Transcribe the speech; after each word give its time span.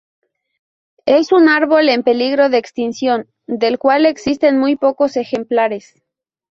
Es 1.05 1.31
un 1.31 1.47
árbol 1.47 1.87
en 1.89 2.01
peligro 2.01 2.49
de 2.49 2.57
extinción, 2.57 3.29
del 3.45 3.77
cual 3.77 4.07
existen 4.07 4.57
muy 4.57 4.75
pocos 4.75 5.15
ejemplares. 5.15 5.93